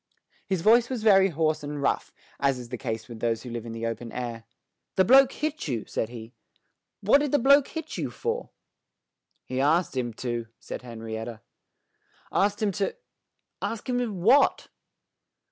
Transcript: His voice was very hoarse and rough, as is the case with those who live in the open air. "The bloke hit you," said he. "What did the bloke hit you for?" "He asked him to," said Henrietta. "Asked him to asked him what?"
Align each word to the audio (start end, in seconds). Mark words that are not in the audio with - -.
His 0.47 0.61
voice 0.63 0.89
was 0.89 1.03
very 1.03 1.29
hoarse 1.29 1.61
and 1.61 1.79
rough, 1.79 2.11
as 2.39 2.57
is 2.57 2.69
the 2.69 2.77
case 2.79 3.07
with 3.07 3.19
those 3.19 3.43
who 3.43 3.51
live 3.51 3.67
in 3.67 3.71
the 3.71 3.85
open 3.85 4.11
air. 4.11 4.45
"The 4.95 5.05
bloke 5.05 5.31
hit 5.31 5.67
you," 5.67 5.85
said 5.85 6.09
he. 6.09 6.33
"What 7.01 7.19
did 7.19 7.31
the 7.31 7.37
bloke 7.37 7.67
hit 7.67 7.99
you 7.99 8.09
for?" 8.09 8.49
"He 9.45 9.61
asked 9.61 9.95
him 9.95 10.11
to," 10.15 10.47
said 10.59 10.81
Henrietta. 10.81 11.41
"Asked 12.31 12.63
him 12.63 12.71
to 12.71 12.95
asked 13.61 13.87
him 13.87 14.21
what?" 14.21 14.69